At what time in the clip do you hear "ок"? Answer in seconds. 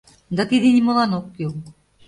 1.19-1.25